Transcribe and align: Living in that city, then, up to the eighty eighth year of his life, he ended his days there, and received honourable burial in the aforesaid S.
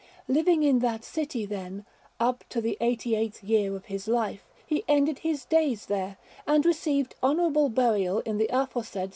Living 0.27 0.63
in 0.63 0.79
that 0.79 1.03
city, 1.03 1.45
then, 1.45 1.85
up 2.19 2.43
to 2.49 2.59
the 2.59 2.75
eighty 2.81 3.13
eighth 3.15 3.43
year 3.43 3.75
of 3.75 3.85
his 3.85 4.07
life, 4.07 4.41
he 4.65 4.83
ended 4.87 5.19
his 5.19 5.45
days 5.45 5.85
there, 5.85 6.17
and 6.47 6.65
received 6.65 7.13
honourable 7.21 7.69
burial 7.69 8.17
in 8.21 8.39
the 8.39 8.49
aforesaid 8.51 9.09
S. 9.09 9.09